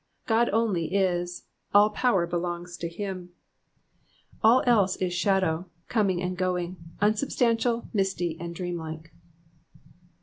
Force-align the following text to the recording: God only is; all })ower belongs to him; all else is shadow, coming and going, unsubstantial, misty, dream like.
God 0.25 0.49
only 0.51 0.95
is; 0.95 1.43
all 1.75 1.93
})ower 2.03 2.25
belongs 2.25 2.75
to 2.77 2.89
him; 2.89 3.33
all 4.43 4.63
else 4.65 4.95
is 4.95 5.13
shadow, 5.13 5.67
coming 5.89 6.23
and 6.23 6.35
going, 6.35 6.77
unsubstantial, 6.99 7.87
misty, 7.93 8.33
dream 8.51 8.79
like. 8.79 9.11